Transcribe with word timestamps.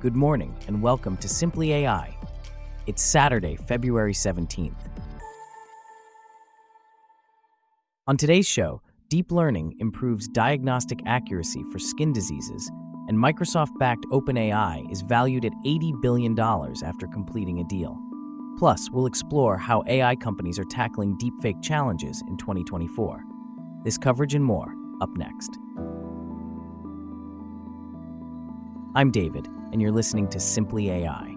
Good 0.00 0.14
morning, 0.14 0.54
and 0.68 0.80
welcome 0.80 1.16
to 1.16 1.28
Simply 1.28 1.72
AI. 1.72 2.16
It's 2.86 3.02
Saturday, 3.02 3.56
February 3.56 4.12
17th. 4.12 4.78
On 8.06 8.16
today's 8.16 8.46
show, 8.46 8.80
deep 9.08 9.32
learning 9.32 9.74
improves 9.80 10.28
diagnostic 10.28 11.00
accuracy 11.04 11.64
for 11.72 11.80
skin 11.80 12.12
diseases, 12.12 12.70
and 13.08 13.18
Microsoft 13.18 13.76
backed 13.80 14.06
OpenAI 14.12 14.88
is 14.92 15.02
valued 15.02 15.44
at 15.44 15.52
$80 15.66 16.00
billion 16.00 16.38
after 16.38 17.08
completing 17.08 17.58
a 17.58 17.64
deal. 17.64 17.98
Plus, 18.56 18.88
we'll 18.92 19.06
explore 19.06 19.58
how 19.58 19.82
AI 19.88 20.14
companies 20.14 20.60
are 20.60 20.64
tackling 20.64 21.18
deepfake 21.18 21.60
challenges 21.60 22.22
in 22.28 22.36
2024. 22.36 23.24
This 23.82 23.98
coverage 23.98 24.36
and 24.36 24.44
more 24.44 24.72
up 25.00 25.10
next. 25.16 25.58
I'm 28.98 29.12
David 29.12 29.46
and 29.70 29.80
you're 29.80 29.92
listening 29.92 30.26
to 30.30 30.40
Simply 30.40 30.90
AI. 30.90 31.36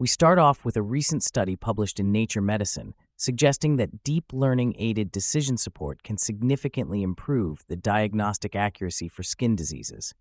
We 0.00 0.08
start 0.08 0.40
off 0.40 0.64
with 0.64 0.76
a 0.76 0.82
recent 0.82 1.22
study 1.22 1.54
published 1.54 2.00
in 2.00 2.10
Nature 2.10 2.40
Medicine 2.40 2.94
suggesting 3.16 3.76
that 3.76 4.02
deep 4.02 4.32
learning 4.32 4.74
aided 4.76 5.12
decision 5.12 5.56
support 5.56 6.02
can 6.02 6.18
significantly 6.18 7.04
improve 7.04 7.62
the 7.68 7.76
diagnostic 7.76 8.56
accuracy 8.56 9.06
for 9.06 9.22
skin 9.22 9.54
diseases. 9.54 10.16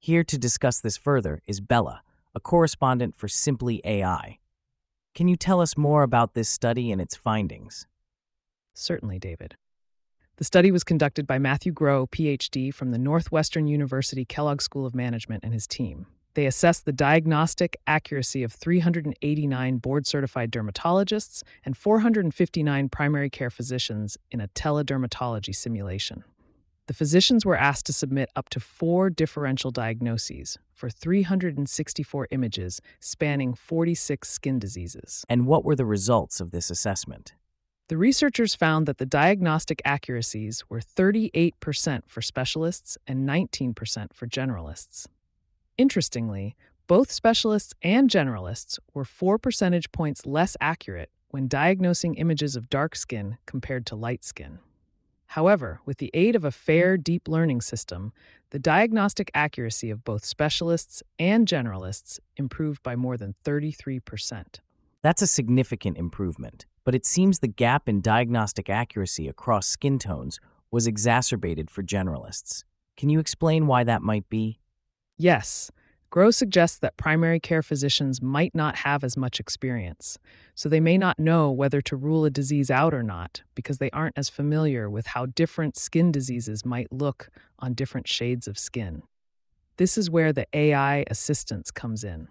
Here 0.00 0.24
to 0.24 0.36
discuss 0.36 0.80
this 0.80 0.96
further 0.96 1.42
is 1.46 1.60
Bella, 1.60 2.02
a 2.34 2.40
correspondent 2.40 3.14
for 3.14 3.28
Simply 3.28 3.80
AI. 3.84 4.40
Can 5.14 5.28
you 5.28 5.36
tell 5.36 5.60
us 5.60 5.76
more 5.76 6.02
about 6.02 6.34
this 6.34 6.48
study 6.48 6.90
and 6.90 7.00
its 7.00 7.14
findings? 7.14 7.86
Certainly, 8.74 9.20
David. 9.20 9.54
The 10.38 10.44
study 10.44 10.70
was 10.70 10.84
conducted 10.84 11.26
by 11.26 11.40
Matthew 11.40 11.72
Groh, 11.72 12.08
PhD, 12.08 12.72
from 12.72 12.92
the 12.92 12.98
Northwestern 12.98 13.66
University 13.66 14.24
Kellogg 14.24 14.62
School 14.62 14.86
of 14.86 14.94
Management 14.94 15.42
and 15.42 15.52
his 15.52 15.66
team. 15.66 16.06
They 16.34 16.46
assessed 16.46 16.84
the 16.84 16.92
diagnostic 16.92 17.76
accuracy 17.88 18.44
of 18.44 18.52
389 18.52 19.78
board 19.78 20.06
certified 20.06 20.52
dermatologists 20.52 21.42
and 21.64 21.76
459 21.76 22.88
primary 22.88 23.28
care 23.28 23.50
physicians 23.50 24.16
in 24.30 24.40
a 24.40 24.46
teledermatology 24.46 25.52
simulation. 25.52 26.22
The 26.86 26.94
physicians 26.94 27.44
were 27.44 27.56
asked 27.56 27.86
to 27.86 27.92
submit 27.92 28.30
up 28.36 28.48
to 28.50 28.60
four 28.60 29.10
differential 29.10 29.72
diagnoses 29.72 30.56
for 30.72 30.88
364 30.88 32.28
images 32.30 32.80
spanning 33.00 33.54
46 33.54 34.30
skin 34.30 34.60
diseases. 34.60 35.24
And 35.28 35.48
what 35.48 35.64
were 35.64 35.74
the 35.74 35.84
results 35.84 36.40
of 36.40 36.52
this 36.52 36.70
assessment? 36.70 37.34
The 37.88 37.96
researchers 37.96 38.54
found 38.54 38.84
that 38.86 38.98
the 38.98 39.06
diagnostic 39.06 39.80
accuracies 39.82 40.62
were 40.68 40.80
38% 40.80 42.02
for 42.06 42.20
specialists 42.20 42.98
and 43.06 43.26
19% 43.26 44.12
for 44.12 44.26
generalists. 44.26 45.06
Interestingly, 45.78 46.54
both 46.86 47.10
specialists 47.10 47.72
and 47.80 48.10
generalists 48.10 48.78
were 48.92 49.06
4 49.06 49.38
percentage 49.38 49.90
points 49.90 50.26
less 50.26 50.54
accurate 50.60 51.10
when 51.28 51.48
diagnosing 51.48 52.14
images 52.16 52.56
of 52.56 52.68
dark 52.68 52.94
skin 52.94 53.38
compared 53.46 53.86
to 53.86 53.96
light 53.96 54.22
skin. 54.22 54.58
However, 55.32 55.80
with 55.86 55.96
the 55.96 56.10
aid 56.12 56.36
of 56.36 56.44
a 56.44 56.50
fair 56.50 56.98
deep 56.98 57.26
learning 57.26 57.62
system, 57.62 58.12
the 58.50 58.58
diagnostic 58.58 59.30
accuracy 59.34 59.88
of 59.88 60.04
both 60.04 60.26
specialists 60.26 61.02
and 61.18 61.48
generalists 61.48 62.18
improved 62.36 62.82
by 62.82 62.96
more 62.96 63.16
than 63.16 63.34
33%. 63.44 64.60
That's 65.02 65.22
a 65.22 65.26
significant 65.26 65.96
improvement 65.96 66.66
but 66.88 66.94
it 66.94 67.04
seems 67.04 67.40
the 67.40 67.48
gap 67.48 67.86
in 67.86 68.00
diagnostic 68.00 68.70
accuracy 68.70 69.28
across 69.28 69.66
skin 69.66 69.98
tones 69.98 70.40
was 70.70 70.86
exacerbated 70.86 71.70
for 71.70 71.82
generalists. 71.82 72.64
Can 72.96 73.10
you 73.10 73.18
explain 73.18 73.66
why 73.66 73.84
that 73.84 74.00
might 74.00 74.26
be? 74.30 74.58
Yes. 75.18 75.70
Groh 76.10 76.32
suggests 76.32 76.78
that 76.78 76.96
primary 76.96 77.40
care 77.40 77.62
physicians 77.62 78.22
might 78.22 78.54
not 78.54 78.74
have 78.74 79.04
as 79.04 79.18
much 79.18 79.38
experience, 79.38 80.18
so 80.54 80.66
they 80.66 80.80
may 80.80 80.96
not 80.96 81.18
know 81.18 81.50
whether 81.50 81.82
to 81.82 81.94
rule 81.94 82.24
a 82.24 82.30
disease 82.30 82.70
out 82.70 82.94
or 82.94 83.02
not 83.02 83.42
because 83.54 83.76
they 83.76 83.90
aren't 83.90 84.16
as 84.16 84.30
familiar 84.30 84.88
with 84.88 85.08
how 85.08 85.26
different 85.26 85.76
skin 85.76 86.10
diseases 86.10 86.64
might 86.64 86.90
look 86.90 87.28
on 87.58 87.74
different 87.74 88.08
shades 88.08 88.48
of 88.48 88.58
skin. 88.58 89.02
This 89.76 89.98
is 89.98 90.08
where 90.08 90.32
the 90.32 90.46
AI 90.54 91.04
assistance 91.10 91.70
comes 91.70 92.02
in, 92.02 92.28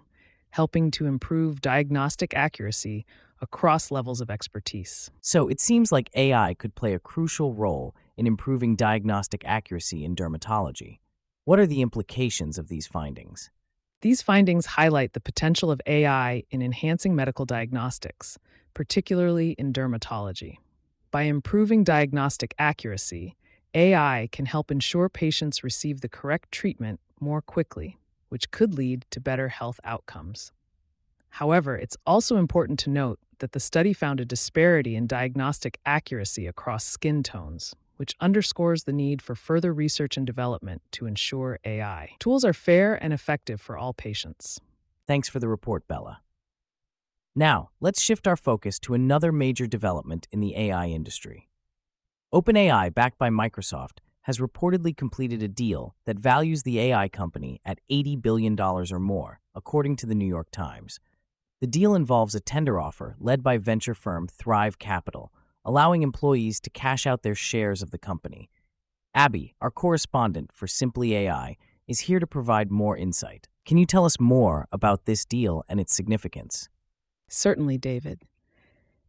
helping 0.52 0.92
to 0.92 1.06
improve 1.06 1.62
diagnostic 1.62 2.34
accuracy 2.34 3.06
across 3.42 3.92
levels 3.92 4.22
of 4.22 4.30
expertise. 4.30 5.12
So 5.22 5.48
it 5.48 5.60
seems 5.60 5.92
like 5.92 6.10
AI 6.16 6.54
could 6.54 6.76
play 6.76 6.94
a 6.94 7.00
crucial 7.00 7.54
role 7.54 7.96
in 8.16 8.26
improving 8.26 8.76
diagnostic 8.76 9.44
accuracy 9.46 10.04
in 10.04 10.16
dermatology. 10.16 11.00
What 11.46 11.60
are 11.60 11.68
the 11.68 11.82
implications 11.82 12.58
of 12.58 12.68
these 12.68 12.88
findings? 12.88 13.52
These 14.02 14.22
findings 14.22 14.66
highlight 14.66 15.14
the 15.14 15.20
potential 15.20 15.72
of 15.72 15.82
AI 15.88 16.44
in 16.52 16.62
enhancing 16.62 17.16
medical 17.16 17.46
diagnostics, 17.46 18.38
particularly 18.74 19.52
in 19.52 19.74
dermatology. 19.74 20.58
By 21.10 21.24
improving 21.24 21.84
diagnostic 21.84 22.54
accuracy, 22.60 23.36
AI 23.74 24.30
can 24.32 24.46
help 24.46 24.72
ensure 24.72 25.10
patients 25.10 25.64
receive 25.64 26.02
the 26.02 26.10
correct 26.10 26.52
treatment 26.52 27.00
more 27.20 27.42
quickly, 27.42 27.98
which 28.30 28.52
could 28.52 28.74
lead 28.74 29.06
to 29.12 29.20
better 29.20 29.50
health 29.50 29.80
outcomes. 29.84 30.52
However, 31.30 31.76
it's 31.76 31.98
also 32.06 32.38
important 32.38 32.80
to 32.80 32.90
note 32.90 33.20
that 33.40 33.52
the 33.52 33.60
study 33.60 33.94
found 33.94 34.20
a 34.20 34.26
disparity 34.26 34.96
in 34.96 35.08
diagnostic 35.08 35.80
accuracy 35.86 36.48
across 36.48 36.86
skin 36.86 37.22
tones, 37.24 37.76
which 37.98 38.16
underscores 38.20 38.84
the 38.84 38.94
need 38.94 39.22
for 39.22 39.36
further 39.36 39.74
research 39.74 40.18
and 40.18 40.26
development 40.26 40.82
to 40.92 41.06
ensure 41.06 41.60
AI. 41.64 42.12
Tools 42.20 42.44
are 42.44 42.54
fair 42.54 42.96
and 42.96 43.14
effective 43.14 43.62
for 43.62 43.78
all 43.78 43.94
patients. 43.94 44.60
Thanks 45.08 45.30
for 45.30 45.40
the 45.40 45.48
report, 45.48 45.88
Bella. 45.88 46.22
Now, 47.36 47.70
let's 47.80 48.02
shift 48.02 48.28
our 48.28 48.36
focus 48.36 48.80
to 48.80 48.96
another 48.96 49.32
major 49.32 49.68
development 49.68 50.28
in 50.32 50.40
the 50.40 50.56
AI 50.58 50.88
industry. 50.88 51.50
OpenAI, 52.34 52.94
backed 52.94 53.20
by 53.20 53.30
Microsoft, 53.30 54.00
has 54.28 54.40
reportedly 54.40 54.96
completed 54.96 55.42
a 55.42 55.48
deal 55.48 55.96
that 56.04 56.20
values 56.20 56.64
the 56.64 56.82
AI 56.82 57.08
company 57.08 57.62
at 57.64 57.80
$80 57.90 58.22
billion 58.22 58.60
or 58.60 59.00
more, 59.00 59.40
according 59.56 59.96
to 59.96 60.06
the 60.06 60.14
New 60.14 60.26
York 60.26 60.52
Times. 60.52 61.00
The 61.62 61.68
deal 61.68 61.96
involves 61.96 62.36
a 62.36 62.42
tender 62.42 62.78
offer 62.78 63.16
led 63.22 63.42
by 63.42 63.58
venture 63.58 63.94
firm 63.94 64.28
Thrive 64.28 64.80
Capital, 64.80 65.32
allowing 65.64 66.04
employees 66.04 66.60
to 66.60 66.70
cash 66.70 67.08
out 67.08 67.24
their 67.24 67.36
shares 67.36 67.82
of 67.82 67.92
the 67.92 67.98
company. 67.98 68.50
Abby, 69.16 69.56
our 69.62 69.72
correspondent 69.72 70.52
for 70.52 70.68
Simply 70.68 71.16
AI, 71.16 71.56
is 71.88 72.02
here 72.02 72.20
to 72.20 72.28
provide 72.28 72.70
more 72.70 72.98
insight. 72.98 73.48
Can 73.66 73.78
you 73.78 73.86
tell 73.86 74.04
us 74.04 74.20
more 74.20 74.68
about 74.74 75.06
this 75.06 75.24
deal 75.24 75.64
and 75.70 75.80
its 75.80 75.96
significance? 75.96 76.68
Certainly, 77.30 77.78
David. 77.78 78.24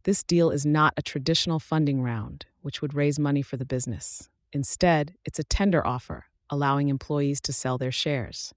This 0.03 0.23
deal 0.23 0.49
is 0.49 0.65
not 0.65 0.93
a 0.95 1.01
traditional 1.01 1.59
funding 1.59 2.01
round, 2.01 2.45
which 2.61 2.81
would 2.81 2.93
raise 2.93 3.19
money 3.19 3.41
for 3.41 3.57
the 3.57 3.65
business. 3.65 4.29
Instead, 4.51 5.13
it's 5.25 5.39
a 5.39 5.43
tender 5.43 5.85
offer, 5.85 6.25
allowing 6.49 6.89
employees 6.89 7.39
to 7.41 7.53
sell 7.53 7.77
their 7.77 7.91
shares. 7.91 8.53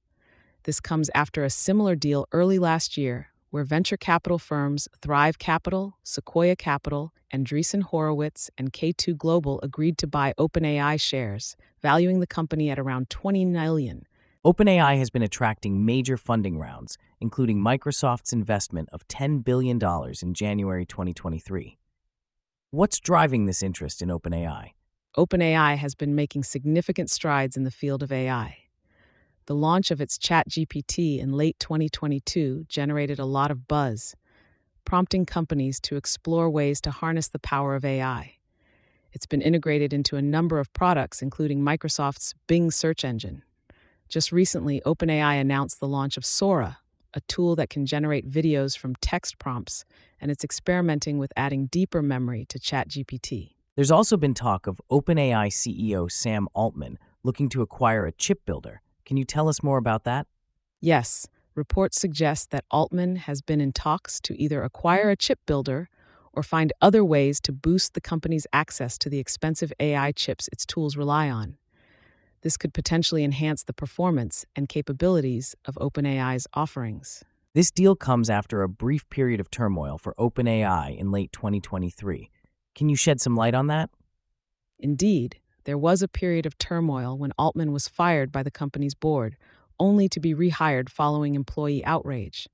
This 0.65 0.81
comes 0.81 1.11
after 1.15 1.45
a 1.45 1.51
similar 1.51 1.95
deal 1.95 2.27
early 2.33 2.59
last 2.59 2.97
year 2.97 3.29
where 3.51 3.65
venture 3.65 3.99
capital 3.99 4.39
firms 4.39 4.89
Thrive 5.03 5.39
Capital, 5.39 5.99
Sequoia 6.03 6.57
Capital, 6.57 7.13
Andreessen 7.35 7.83
Horowitz, 7.83 8.49
and 8.57 8.73
K2 8.73 9.17
Global 9.19 9.61
agreed 9.63 9.99
to 9.99 10.07
buy 10.07 10.33
OpenAI 10.39 10.99
shares, 10.99 11.55
valuing 11.83 12.21
the 12.21 12.27
company 12.27 12.71
at 12.71 12.79
around 12.79 13.11
20 13.11 13.45
million. 13.45 14.07
OpenAI 14.47 14.97
has 14.97 15.11
been 15.11 15.23
attracting 15.23 15.85
major 15.85 16.17
funding 16.17 16.59
rounds, 16.59 16.97
including 17.21 17.59
Microsoft's 17.59 18.33
investment 18.33 18.89
of 18.91 19.07
$10 19.09 19.45
billion 19.45 19.79
in 20.23 20.35
January 20.35 20.87
2023. 20.87 21.77
What's 22.71 23.01
driving 23.01 23.45
this 23.45 23.63
interest 23.63 24.01
in 24.01 24.09
OpenAI? 24.09 24.71
OpenAI 25.15 25.77
has 25.77 25.95
been 25.95 26.15
making 26.15 26.43
significant 26.43 27.11
strides 27.11 27.55
in 27.55 27.65
the 27.65 27.71
field 27.71 28.03
of 28.03 28.11
AI. 28.11 28.57
The 29.45 29.55
launch 29.55 29.91
of 29.91 30.01
its 30.01 30.17
ChatGPT 30.17 31.19
in 31.19 31.33
late 31.33 31.59
2022 31.59 32.65
generated 32.67 33.19
a 33.19 33.27
lot 33.27 33.51
of 33.51 33.69
buzz, 33.69 34.17
prompting 34.87 35.27
companies 35.27 35.79
to 35.81 35.97
explore 35.97 36.49
ways 36.49 36.81
to 36.81 36.91
harness 36.91 37.29
the 37.29 37.39
power 37.39 37.75
of 37.75 37.85
AI. 37.85 38.37
It's 39.13 39.27
been 39.27 39.43
integrated 39.43 39.93
into 39.93 40.17
a 40.17 40.23
number 40.23 40.59
of 40.59 40.73
products, 40.73 41.21
including 41.21 41.61
Microsoft's 41.61 42.33
Bing 42.47 42.71
search 42.71 43.05
engine. 43.05 43.43
Just 44.09 44.33
recently, 44.33 44.81
OpenAI 44.87 45.39
announced 45.39 45.79
the 45.79 45.89
launch 45.89 46.17
of 46.17 46.25
Sora, 46.25 46.79
a 47.13 47.21
tool 47.29 47.55
that 47.57 47.69
can 47.69 47.85
generate 47.85 48.31
videos 48.31 48.79
from 48.79 48.95
text 49.03 49.39
prompts, 49.39 49.85
and 50.23 50.31
it's 50.31 50.43
experimenting 50.43 51.19
with 51.19 51.35
adding 51.37 51.67
deeper 51.67 52.01
memory 52.01 52.47
to 52.47 52.59
ChatGPT. 52.59 53.57
There's 53.75 53.91
also 53.91 54.17
been 54.17 54.35
talk 54.35 54.67
of 54.67 54.81
OpenAI 54.91 55.49
CEO 55.49 56.11
Sam 56.11 56.49
Altman 56.55 56.99
looking 57.23 57.49
to 57.51 57.63
acquire 57.63 58.07
a 58.07 58.13
chip 58.13 58.45
builder 58.45 58.83
can 59.05 59.17
you 59.17 59.25
tell 59.25 59.49
us 59.49 59.63
more 59.63 59.79
about 59.79 60.05
that? 60.05 60.27
Yes. 60.81 61.27
Reports 61.55 62.01
suggest 62.01 62.51
that 62.51 62.65
Altman 62.71 63.17
has 63.17 63.43
been 63.43 63.61
in 63.61 63.73
talks 63.73 64.21
to 64.21 64.41
either 64.41 64.63
acquire 64.63 65.11
a 65.11 65.17
chip 65.17 65.39
builder 65.45 65.89
or 66.33 66.43
find 66.43 66.73
other 66.81 67.05
ways 67.05 67.41
to 67.41 67.53
boost 67.53 67.93
the 67.93 68.01
company's 68.01 68.47
access 68.53 68.97
to 68.99 69.11
the 69.11 69.19
expensive 69.19 69.71
AI 69.79 70.13
chips 70.13 70.49
its 70.51 70.65
tools 70.65 70.97
rely 70.97 71.29
on. 71.29 71.59
This 72.41 72.57
could 72.57 72.73
potentially 72.73 73.23
enhance 73.23 73.65
the 73.65 73.75
performance 73.75 74.47
and 74.57 74.69
capabilities 74.69 75.55
of 75.67 75.75
OpenAI's 75.75 76.47
offerings. 76.55 77.23
This 77.55 77.71
deal 77.71 77.95
comes 77.95 78.31
after 78.31 78.63
a 78.63 78.69
brief 78.69 79.07
period 79.11 79.41
of 79.41 79.51
turmoil 79.51 79.99
for 79.99 80.15
OpenAI 80.19 80.97
in 80.97 81.11
late 81.11 81.33
2023. 81.33 82.31
Can 82.75 82.89
you 82.89 82.97
shed 82.97 83.21
some 83.21 83.37
light 83.37 83.55
on 83.55 83.67
that? 83.69 83.91
Indeed, 84.79 85.37
there 85.65 85.79
was 85.79 86.03
a 86.03 86.09
period 86.09 86.47
of 86.47 86.59
turmoil 86.59 87.17
when 87.17 87.33
Altman 87.39 87.73
was 87.73 87.89
fired 87.89 88.33
by 88.33 88.43
the 88.43 88.51
company's 88.51 88.95
board, 88.95 89.37
only 89.79 90.09
to 90.09 90.21
be 90.21 90.35
rehired 90.35 90.89
following 90.89 91.35
employee 91.35 91.85
outrage. 91.85 92.49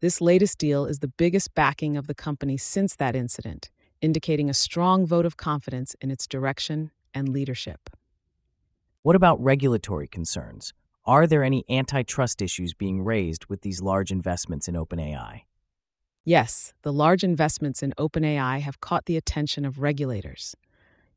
This 0.00 0.20
latest 0.20 0.58
deal 0.58 0.86
is 0.86 0.98
the 0.98 1.08
biggest 1.08 1.54
backing 1.54 1.96
of 1.96 2.06
the 2.08 2.14
company 2.14 2.56
since 2.56 2.96
that 2.96 3.14
incident, 3.14 3.70
indicating 4.00 4.50
a 4.50 4.54
strong 4.54 5.06
vote 5.06 5.24
of 5.24 5.36
confidence 5.36 5.94
in 6.00 6.10
its 6.10 6.26
direction 6.26 6.90
and 7.14 7.28
leadership. 7.28 7.88
What 9.02 9.16
about 9.16 9.42
regulatory 9.42 10.08
concerns? 10.08 10.72
Are 11.04 11.26
there 11.26 11.44
any 11.44 11.64
antitrust 11.68 12.40
issues 12.40 12.74
being 12.74 13.02
raised 13.02 13.46
with 13.46 13.62
these 13.62 13.82
large 13.82 14.10
investments 14.10 14.68
in 14.68 14.74
OpenAI? 14.74 15.42
Yes, 16.24 16.72
the 16.82 16.92
large 16.92 17.24
investments 17.24 17.82
in 17.82 17.92
OpenAI 17.98 18.60
have 18.60 18.80
caught 18.80 19.06
the 19.06 19.16
attention 19.16 19.64
of 19.64 19.80
regulators. 19.80 20.54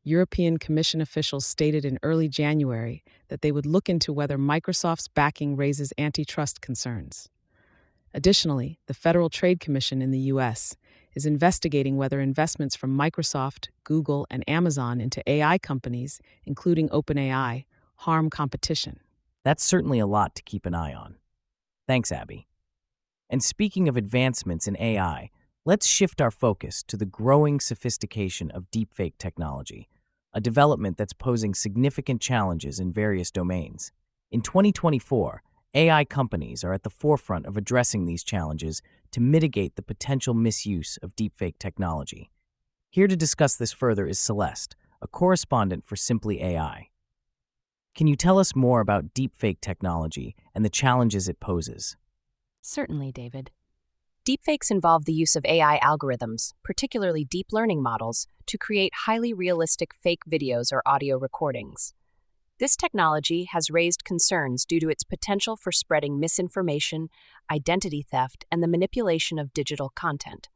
European 0.03 0.57
Commission 0.57 0.99
officials 0.99 1.45
stated 1.45 1.85
in 1.85 1.99
early 2.01 2.27
January 2.27 3.03
that 3.27 3.41
they 3.41 3.51
would 3.51 3.67
look 3.67 3.87
into 3.87 4.11
whether 4.11 4.37
Microsoft's 4.37 5.07
backing 5.07 5.55
raises 5.55 5.93
antitrust 5.97 6.59
concerns. 6.59 7.29
Additionally, 8.15 8.79
the 8.87 8.93
Federal 8.93 9.29
Trade 9.29 9.59
Commission 9.59 10.01
in 10.01 10.09
the 10.09 10.19
U.S. 10.33 10.75
is 11.13 11.25
investigating 11.25 11.97
whether 11.97 12.19
investments 12.19 12.75
from 12.75 12.97
Microsoft, 12.97 13.69
Google, 13.83 14.25
and 14.31 14.47
Amazon 14.47 15.01
into 15.01 15.21
AI 15.29 15.57
companies, 15.59 16.19
including 16.45 16.89
OpenAI, 16.89 17.65
harm 17.97 18.29
competition. 18.29 18.99
That's 19.43 19.63
certainly 19.63 19.99
a 19.99 20.07
lot 20.07 20.33
to 20.35 20.43
keep 20.43 20.65
an 20.65 20.73
eye 20.73 20.93
on. 20.93 21.17
Thanks, 21.87 22.11
Abby. 22.11 22.47
And 23.29 23.43
speaking 23.43 23.87
of 23.87 23.97
advancements 23.97 24.67
in 24.67 24.77
AI, 24.79 25.31
let's 25.65 25.87
shift 25.87 26.21
our 26.21 26.31
focus 26.31 26.83
to 26.87 26.97
the 26.97 27.05
growing 27.05 27.59
sophistication 27.59 28.51
of 28.51 28.69
deepfake 28.69 29.17
technology, 29.17 29.89
a 30.33 30.39
development 30.39 30.97
that's 30.97 31.13
posing 31.13 31.55
significant 31.55 32.21
challenges 32.21 32.79
in 32.79 32.93
various 32.93 33.31
domains. 33.31 33.91
In 34.31 34.41
2024, 34.41 35.41
AI 35.73 36.05
companies 36.05 36.63
are 36.63 36.71
at 36.71 36.83
the 36.83 36.89
forefront 36.89 37.45
of 37.45 37.57
addressing 37.57 38.05
these 38.05 38.23
challenges 38.23 38.81
to 39.11 39.19
mitigate 39.19 39.75
the 39.75 39.81
potential 39.81 40.33
misuse 40.33 40.97
of 41.01 41.15
deepfake 41.15 41.57
technology. 41.57 42.31
Here 42.91 43.07
to 43.07 43.15
discuss 43.15 43.55
this 43.55 43.73
further 43.73 44.07
is 44.07 44.19
Celeste, 44.19 44.75
a 45.01 45.07
correspondent 45.07 45.85
for 45.85 45.95
Simply 45.95 46.41
AI. 46.41 46.89
Can 47.95 48.07
you 48.07 48.15
tell 48.15 48.39
us 48.39 48.55
more 48.55 48.81
about 48.81 49.13
deepfake 49.13 49.61
technology 49.61 50.35
and 50.53 50.63
the 50.63 50.69
challenges 50.69 51.27
it 51.27 51.39
poses? 51.39 51.97
Certainly, 52.67 53.11
David. 53.11 53.51
Deepfakes 54.27 54.71
involve 54.71 55.05
the 55.05 55.13
use 55.13 55.35
of 55.35 55.45
AI 55.45 55.79
algorithms, 55.83 56.53
particularly 56.63 57.23
deep 57.23 57.47
learning 57.51 57.83
models, 57.83 58.27
to 58.47 58.57
create 58.57 58.91
highly 59.05 59.33
realistic 59.33 59.93
fake 59.93 60.23
videos 60.27 60.73
or 60.73 60.81
audio 60.83 61.15
recordings. 61.15 61.93
This 62.59 62.75
technology 62.75 63.43
has 63.43 63.69
raised 63.69 64.03
concerns 64.03 64.65
due 64.65 64.79
to 64.79 64.89
its 64.89 65.03
potential 65.03 65.55
for 65.55 65.71
spreading 65.71 66.19
misinformation, 66.19 67.09
identity 67.51 68.01
theft, 68.01 68.45
and 68.51 68.63
the 68.63 68.67
manipulation 68.67 69.37
of 69.37 69.53
digital 69.53 69.89
content. 69.89 70.49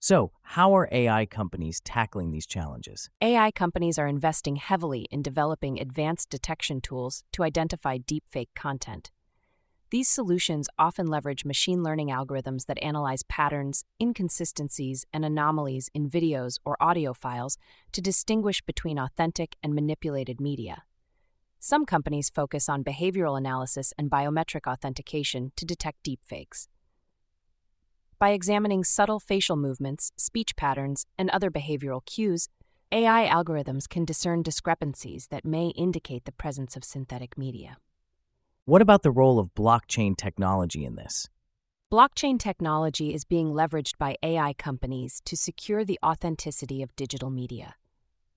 So, 0.00 0.32
how 0.42 0.76
are 0.76 0.88
AI 0.90 1.26
companies 1.26 1.80
tackling 1.84 2.32
these 2.32 2.46
challenges? 2.46 3.08
AI 3.22 3.52
companies 3.52 4.00
are 4.00 4.08
investing 4.08 4.56
heavily 4.56 5.06
in 5.12 5.22
developing 5.22 5.78
advanced 5.78 6.28
detection 6.28 6.80
tools 6.80 7.22
to 7.30 7.44
identify 7.44 7.98
deepfake 7.98 8.48
content. 8.56 9.12
These 9.90 10.08
solutions 10.08 10.68
often 10.78 11.06
leverage 11.06 11.44
machine 11.44 11.84
learning 11.84 12.08
algorithms 12.08 12.66
that 12.66 12.82
analyze 12.82 13.22
patterns, 13.22 13.84
inconsistencies, 14.02 15.06
and 15.12 15.24
anomalies 15.24 15.90
in 15.94 16.10
videos 16.10 16.58
or 16.64 16.76
audio 16.80 17.12
files 17.12 17.56
to 17.92 18.00
distinguish 18.00 18.60
between 18.62 18.98
authentic 18.98 19.54
and 19.62 19.74
manipulated 19.74 20.40
media. 20.40 20.82
Some 21.60 21.86
companies 21.86 22.30
focus 22.30 22.68
on 22.68 22.82
behavioral 22.82 23.38
analysis 23.38 23.92
and 23.96 24.10
biometric 24.10 24.70
authentication 24.70 25.52
to 25.54 25.64
detect 25.64 26.04
deepfakes. 26.04 26.66
By 28.18 28.30
examining 28.30 28.82
subtle 28.82 29.20
facial 29.20 29.56
movements, 29.56 30.10
speech 30.16 30.56
patterns, 30.56 31.06
and 31.16 31.30
other 31.30 31.50
behavioral 31.50 32.04
cues, 32.04 32.48
AI 32.90 33.28
algorithms 33.28 33.88
can 33.88 34.04
discern 34.04 34.42
discrepancies 34.42 35.28
that 35.28 35.44
may 35.44 35.68
indicate 35.68 36.24
the 36.24 36.32
presence 36.32 36.76
of 36.76 36.84
synthetic 36.84 37.38
media. 37.38 37.76
What 38.68 38.82
about 38.82 39.04
the 39.04 39.12
role 39.12 39.38
of 39.38 39.54
blockchain 39.54 40.16
technology 40.16 40.84
in 40.84 40.96
this? 40.96 41.28
Blockchain 41.92 42.36
technology 42.36 43.14
is 43.14 43.24
being 43.24 43.52
leveraged 43.52 43.92
by 43.96 44.16
AI 44.24 44.54
companies 44.54 45.22
to 45.24 45.36
secure 45.36 45.84
the 45.84 46.00
authenticity 46.04 46.82
of 46.82 46.96
digital 46.96 47.30
media. 47.30 47.76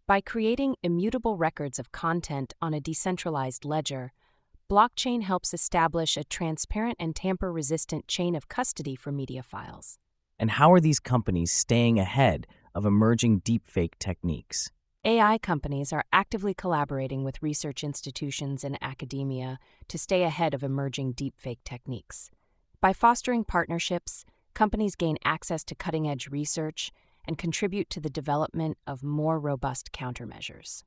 By 0.05 0.21
creating 0.21 0.75
immutable 0.83 1.35
records 1.35 1.79
of 1.79 1.91
content 1.91 2.53
on 2.61 2.75
a 2.75 2.79
decentralized 2.79 3.65
ledger, 3.65 4.11
blockchain 4.69 5.23
helps 5.23 5.51
establish 5.51 6.15
a 6.15 6.23
transparent 6.23 6.97
and 6.99 7.15
tamper 7.15 7.51
resistant 7.51 8.07
chain 8.07 8.35
of 8.35 8.47
custody 8.47 8.95
for 8.95 9.11
media 9.11 9.41
files. 9.41 9.97
And 10.37 10.51
how 10.51 10.71
are 10.71 10.79
these 10.79 10.99
companies 10.99 11.51
staying 11.51 11.97
ahead 11.97 12.45
of 12.75 12.85
emerging 12.85 13.41
deepfake 13.41 13.97
techniques? 13.97 14.69
AI 15.05 15.37
companies 15.37 15.93
are 15.93 16.03
actively 16.11 16.53
collaborating 16.53 17.23
with 17.23 17.41
research 17.41 17.85
institutions 17.85 18.65
and 18.65 18.77
academia 18.81 19.57
to 19.87 19.97
stay 19.97 20.23
ahead 20.23 20.53
of 20.53 20.61
emerging 20.61 21.13
deepfake 21.13 21.59
techniques. 21.63 22.29
By 22.81 22.91
fostering 22.91 23.45
partnerships, 23.45 24.25
companies 24.53 24.95
gain 24.95 25.15
access 25.23 25.63
to 25.65 25.75
cutting 25.75 26.09
edge 26.09 26.27
research 26.27 26.91
and 27.23 27.37
contribute 27.37 27.89
to 27.91 28.01
the 28.01 28.09
development 28.09 28.77
of 28.85 29.01
more 29.01 29.39
robust 29.39 29.93
countermeasures. 29.93 30.83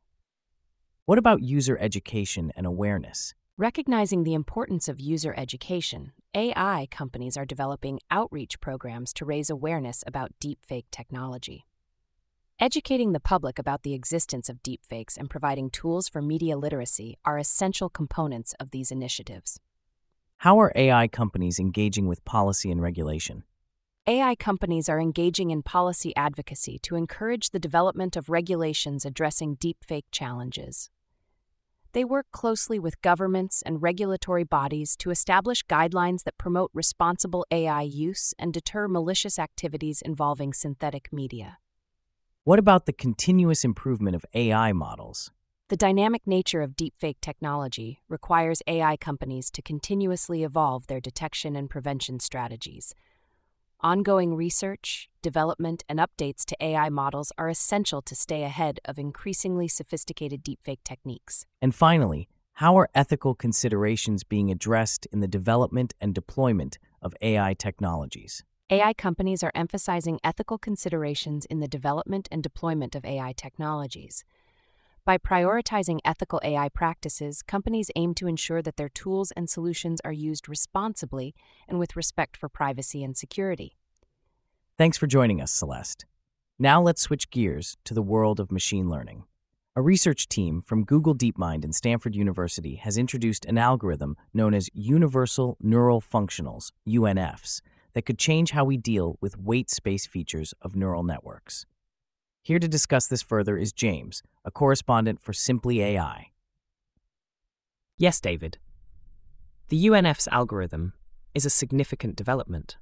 What 1.06 1.17
about 1.17 1.41
user 1.41 1.79
education 1.81 2.53
and 2.55 2.67
awareness? 2.67 3.32
Recognizing 3.56 4.25
the 4.25 4.35
importance 4.35 4.88
of 4.88 5.00
user 5.00 5.32
education, 5.38 6.12
AI 6.35 6.87
companies 6.91 7.38
are 7.38 7.47
developing 7.47 7.99
outreach 8.11 8.61
programs 8.61 9.15
to 9.15 9.25
raise 9.25 9.49
awareness 9.49 10.05
about 10.06 10.32
deepfake 10.38 10.85
technology. 10.91 11.65
Educating 12.61 13.13
the 13.13 13.21
public 13.21 13.59
about 13.59 13.83
the 13.83 13.95
existence 13.95 14.49
of 14.49 14.63
deepfakes 14.63 15.17
and 15.17 15.29
providing 15.29 15.69
tools 15.71 16.09
for 16.09 16.23
media 16.23 16.56
literacy 16.56 17.19
are 17.25 17.39
essential 17.39 17.89
components 17.89 18.55
of 18.61 18.71
these 18.71 18.93
initiatives. 18.93 19.59
How 20.39 20.61
are 20.61 20.73
AI 20.77 21.09
companies 21.09 21.59
engaging 21.59 22.06
with 22.06 22.25
policy 22.25 22.71
and 22.71 22.81
regulation? 22.81 23.44
AI 24.06 24.35
companies 24.35 24.89
are 24.89 25.01
engaging 25.01 25.51
in 25.51 25.63
policy 25.63 26.15
advocacy 26.17 26.79
to 26.82 26.97
encourage 26.97 27.51
the 27.51 27.61
development 27.61 28.17
of 28.17 28.29
regulations 28.29 29.05
addressing 29.05 29.56
deepfake 29.56 30.06
challenges. 30.11 30.91
They 31.93 32.05
work 32.05 32.27
closely 32.32 32.79
with 32.79 33.03
governments 33.03 33.63
and 33.65 33.82
regulatory 33.82 34.44
bodies 34.44 34.97
to 34.99 35.11
establish 35.11 35.65
guidelines 35.65 36.25
that 36.25 36.39
promote 36.39 36.71
responsible 36.75 37.44
AI 37.51 37.82
use 37.82 38.35
and 38.39 38.53
deter 38.53 38.89
malicious 38.89 39.39
activities 39.39 40.01
involving 40.03 40.53
synthetic 40.53 41.13
media. 41.13 41.59
What 42.44 42.58
about 42.58 42.87
the 42.87 42.93
continuous 42.93 43.65
improvement 43.65 44.17
of 44.17 44.25
AI 44.34 44.72
models? 44.72 45.31
The 45.69 45.77
dynamic 45.77 46.27
nature 46.27 46.61
of 46.61 46.77
deepfake 46.77 47.20
technology 47.20 48.01
requires 48.08 48.63
AI 48.67 48.96
companies 48.96 49.51
to 49.53 49.63
continuously 49.63 50.43
evolve 50.43 50.87
their 50.89 51.01
detection 51.01 51.55
and 51.56 51.70
prevention 51.70 52.20
strategies 52.20 52.94
Ongoing 53.84 54.37
research, 54.37 55.08
development, 55.22 55.82
and 55.89 55.99
updates 55.99 56.44
to 56.44 56.56
AI 56.65 56.89
models 56.89 57.32
are 57.37 57.49
essential 57.49 58.01
to 58.03 58.15
stay 58.15 58.44
ahead 58.44 58.79
of 58.84 58.96
increasingly 58.96 59.67
sophisticated 59.67 60.44
deepfake 60.44 60.84
techniques. 60.84 61.46
And 61.61 61.75
finally, 61.75 62.29
how 62.55 62.79
are 62.79 62.89
ethical 62.94 63.34
considerations 63.34 64.22
being 64.22 64.53
addressed 64.53 65.06
in 65.06 65.19
the 65.19 65.27
development 65.27 65.94
and 66.01 66.15
deployment 66.15 66.79
of 67.01 67.13
AI 67.22 67.55
technologies? 67.55 68.44
AI 68.72 68.94
companies 68.94 69.43
are 69.43 69.52
emphasizing 69.55 70.19
ethical 70.24 70.56
considerations 70.56 71.44
in 71.44 71.60
the 71.60 71.69
development 71.69 72.26
and 72.32 72.43
deployment 72.43 72.94
of 72.94 73.05
AI 73.05 73.34
technologies. 73.36 74.24
By 75.05 75.19
prioritizing 75.19 75.98
ethical 76.06 76.41
AI 76.43 76.70
practices, 76.70 77.43
companies 77.43 77.91
aim 77.96 78.14
to 78.14 78.26
ensure 78.26 78.62
that 78.62 78.79
their 78.79 78.88
tools 78.88 79.31
and 79.32 79.50
solutions 79.50 80.00
are 80.06 80.12
used 80.12 80.48
responsibly 80.48 81.34
and 81.69 81.79
with 81.79 81.96
respect 81.96 82.34
for 82.34 82.48
privacy 82.48 83.05
and 83.05 83.14
security. 83.14 83.76
Thanks 84.79 84.96
for 84.96 85.06
joining 85.06 85.43
us, 85.43 85.52
Celeste. 85.52 86.06
Now 86.58 86.81
let's 86.81 87.02
switch 87.02 87.29
gears 87.29 87.76
to 87.84 87.93
the 87.93 88.00
world 88.00 88.41
of 88.41 88.50
machine 88.50 88.88
learning. 88.88 89.24
A 89.76 89.82
research 89.82 90.31
team 90.31 90.62
from 90.62 90.84
Google 90.84 91.14
DeepMind 91.14 91.62
and 91.62 91.74
Stanford 91.74 92.14
University 92.14 92.76
has 92.76 92.96
introduced 92.96 93.44
an 93.44 93.58
algorithm 93.58 94.17
known 94.32 94.55
as 94.55 94.70
Universal 94.72 95.58
Neural 95.60 96.00
Functionals, 96.00 96.72
UNFs, 96.88 97.60
that 97.94 98.06
could 98.06 98.19
change 98.19 98.53
how 98.53 98.65
we 98.65 98.77
deal 98.77 99.17
with 99.20 99.39
weight 99.39 99.70
space 99.70 100.06
features 100.06 100.55
of 100.63 100.77
neural 100.77 101.03
networks. 101.03 101.67
Here 102.43 102.58
to 102.58 102.69
discuss 102.69 103.06
this 103.06 103.22
further 103.22 103.56
is 103.56 103.72
James, 103.72 104.22
a 104.44 104.51
correspondent 104.51 105.20
for 105.20 105.32
Simply 105.32 105.81
AI. 105.81 106.31
Yes, 107.96 108.20
David. 108.20 108.58
The 109.69 109.87
UNF's 109.87 110.29
algorithm 110.29 110.93
is 111.34 111.46
a 111.46 111.51
significant 111.51 112.17
development. 112.17 112.77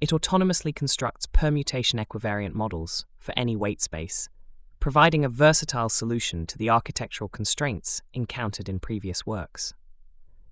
It 0.00 0.10
autonomously 0.10 0.74
constructs 0.74 1.26
permutation 1.26 1.98
equivariant 1.98 2.54
models 2.54 3.04
for 3.18 3.32
any 3.36 3.56
weight 3.56 3.80
space, 3.80 4.28
providing 4.80 5.24
a 5.24 5.28
versatile 5.28 5.88
solution 5.88 6.46
to 6.46 6.58
the 6.58 6.70
architectural 6.70 7.28
constraints 7.28 8.02
encountered 8.12 8.68
in 8.68 8.78
previous 8.78 9.26
works. 9.26 9.74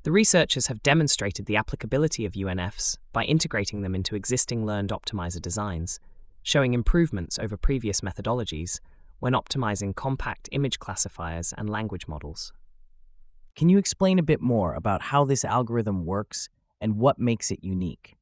The 0.03 0.13
researchers 0.13 0.69
have 0.69 0.83
demonstrated 0.83 1.45
the 1.45 1.57
applicability 1.57 2.25
of 2.25 2.33
UNFs 2.33 2.97
by 3.13 3.25
integrating 3.25 3.83
them 3.83 3.95
into 3.95 4.17
existing 4.17 4.65
learned 4.65 4.91
optimizer 4.91 5.43
designs, 5.43 6.01
showing 6.43 6.73
improvements 6.73 7.39
over 7.39 7.59
previous 7.59 8.01
methodologies 8.01 8.81
when 9.19 9.35
optimizing 9.35 9.95
compact 9.95 10.49
image 10.53 10.79
classifiers 10.79 11.53
and 11.59 11.69
language 11.69 12.09
models. 12.09 12.51
Can 13.55 13.69
you 13.69 13.77
explain 13.77 14.19
a 14.19 14.23
bit 14.23 14.41
more 14.41 14.73
about 14.73 15.03
how 15.03 15.27
this 15.27 15.45
algorithm 15.45 16.07
works 16.07 16.49
and 16.81 16.97
what 16.97 17.19
makes 17.19 17.51
it 17.51 17.63
unique? 17.63 18.17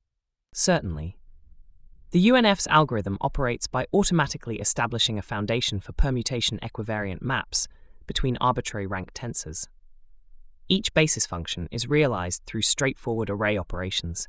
Certainly. 0.53 1.17
The 2.11 2.31
UNF's 2.31 2.67
algorithm 2.67 3.19
operates 3.21 3.69
by 3.69 3.87
automatically 3.93 4.59
establishing 4.59 5.17
a 5.17 5.23
foundation 5.23 5.79
for 5.79 5.93
permutation 5.93 6.59
equivariant 6.61 7.23
maps 7.23 7.69
between 8.09 8.37
arbitrary 8.41 8.87
rank 8.89 9.13
tensors. 9.13 9.69
Each 10.71 10.93
basis 10.93 11.25
function 11.25 11.67
is 11.71 11.89
realized 11.89 12.43
through 12.45 12.61
straightforward 12.61 13.31
array 13.31 13.57
operations, 13.57 14.29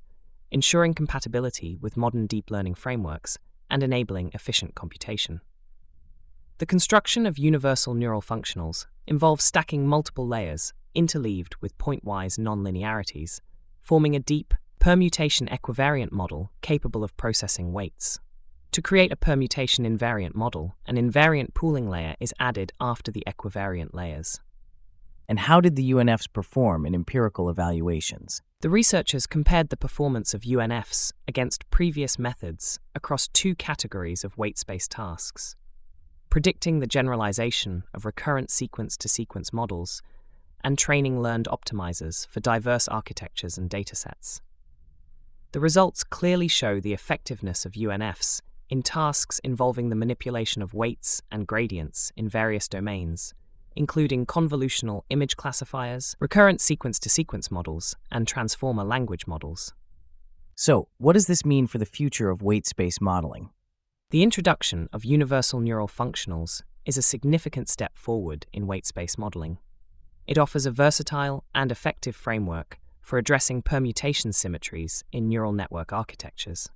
ensuring 0.51 0.93
compatibility 0.93 1.75
with 1.75 1.97
modern 1.97 2.27
deep 2.27 2.49
learning 2.49 2.75
frameworks 2.75 3.37
and 3.69 3.83
enabling 3.83 4.31
efficient 4.33 4.73
computation. 4.73 5.41
The 6.59 6.65
construction 6.65 7.25
of 7.25 7.37
universal 7.37 7.93
neural 7.93 8.21
functionals 8.21 8.85
involves 9.05 9.43
stacking 9.43 9.85
multiple 9.85 10.25
layers 10.25 10.73
interleaved 10.95 11.55
with 11.59 11.77
pointwise 11.77 12.39
nonlinearities, 12.39 13.41
forming 13.81 14.15
a 14.15 14.19
deep, 14.19 14.53
permutation 14.79 15.47
equivariant 15.47 16.13
model 16.13 16.51
capable 16.61 17.03
of 17.03 17.17
processing 17.17 17.73
weights. 17.73 18.17
To 18.71 18.81
create 18.81 19.11
a 19.11 19.17
permutation 19.17 19.83
invariant 19.83 20.35
model, 20.35 20.75
an 20.85 20.95
invariant 20.95 21.53
pooling 21.53 21.89
layer 21.89 22.15
is 22.21 22.33
added 22.39 22.71
after 22.79 23.11
the 23.11 23.23
equivariant 23.27 23.93
layers. 23.93 24.39
And 25.29 25.39
how 25.39 25.61
did 25.61 25.77
the 25.77 25.91
UNFs 25.91 26.27
perform 26.33 26.85
in 26.85 26.93
empirical 26.93 27.49
evaluations? 27.49 28.41
The 28.59 28.69
researchers 28.69 29.25
compared 29.25 29.69
the 29.69 29.77
performance 29.77 30.33
of 30.33 30.41
UNFs 30.41 31.13
against 31.25 31.69
previous 31.69 32.19
methods 32.19 32.79
across 32.93 33.29
two 33.29 33.55
categories 33.55 34.25
of 34.25 34.37
weight 34.37 34.57
space 34.57 34.89
tasks 34.89 35.55
predicting 36.29 36.79
the 36.79 36.87
generalization 36.87 37.83
of 37.93 38.05
recurrent 38.05 38.51
sequence 38.51 38.95
to 38.97 39.09
sequence 39.09 39.51
models, 39.51 40.01
and 40.63 40.77
training 40.77 41.21
learned 41.21 41.47
optimizers 41.51 42.27
for 42.27 42.39
diverse 42.39 42.87
architectures 42.87 43.57
and 43.57 43.69
datasets. 43.69 44.41
The 45.51 45.59
results 45.59 46.03
clearly 46.03 46.47
show 46.47 46.79
the 46.79 46.93
effectiveness 46.93 47.65
of 47.65 47.73
UNFs 47.73 48.41
in 48.69 48.83
tasks 48.83 49.39
involving 49.43 49.89
the 49.89 49.95
manipulation 49.95 50.61
of 50.61 50.75
weights 50.75 51.21
and 51.31 51.47
gradients 51.47 52.11
in 52.15 52.29
various 52.29 52.67
domains, 52.67 53.33
including 53.75 54.25
convolutional 54.25 55.03
image 55.09 55.37
classifiers, 55.37 56.15
recurrent 56.19 56.61
sequence 56.61 56.99
to 56.99 57.09
sequence 57.09 57.49
models, 57.51 57.95
and 58.11 58.27
transformer 58.27 58.83
language 58.83 59.27
models. 59.27 59.73
So, 60.55 60.89
what 60.97 61.13
does 61.13 61.27
this 61.27 61.45
mean 61.45 61.67
for 61.67 61.77
the 61.77 61.85
future 61.85 62.29
of 62.29 62.41
weight 62.41 62.65
space 62.65 62.99
modeling? 62.99 63.49
The 64.11 64.23
introduction 64.23 64.89
of 64.91 65.05
universal 65.05 65.59
neural 65.59 65.87
functionals 65.87 66.63
is 66.85 66.97
a 66.97 67.01
significant 67.01 67.69
step 67.69 67.95
forward 67.95 68.47
in 68.51 68.67
weight 68.67 68.85
space 68.85 69.17
modeling. 69.17 69.59
It 70.27 70.37
offers 70.37 70.65
a 70.65 70.71
versatile 70.71 71.45
and 71.53 71.71
effective 71.71 72.15
framework 72.15 72.79
for 73.01 73.17
addressing 73.17 73.61
permutation 73.61 74.33
symmetries 74.33 75.03
in 75.11 75.27
neural 75.27 75.53
network 75.53 75.93
architectures. 75.93 76.69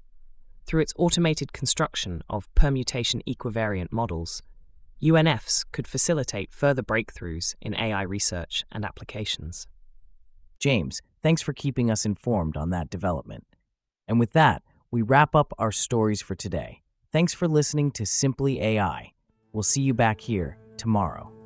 Through 0.66 0.82
its 0.82 0.94
automated 0.98 1.54
construction 1.54 2.24
of 2.30 2.48
permutation 2.56 3.22
equivariant 3.28 3.92
models, 3.92 4.42
UNFs 5.02 5.66
could 5.72 5.88
facilitate 5.88 6.52
further 6.52 6.82
breakthroughs 6.82 7.56
in 7.62 7.76
AI 7.76 8.04
research 8.04 8.64
and 8.72 8.86
applications. 8.86 9.68
James, 10.60 11.02
thanks 11.22 11.42
for 11.42 11.54
keeping 11.54 11.92
us 11.92 12.06
informed 12.06 12.56
on 12.56 12.70
that 12.70 12.90
development. 12.90 13.46
And 14.08 14.20
with 14.20 14.34
that, 14.34 14.62
we 14.92 15.02
wrap 15.02 15.36
up 15.36 15.54
our 15.58 15.72
stories 15.72 16.22
for 16.22 16.36
today. 16.36 16.82
Thanks 17.12 17.34
for 17.34 17.48
listening 17.48 17.92
to 17.92 18.06
Simply 18.06 18.62
AI. 18.62 19.12
We'll 19.52 19.64
see 19.64 19.82
you 19.82 19.94
back 19.94 20.22
here 20.22 20.58
tomorrow. 20.78 21.43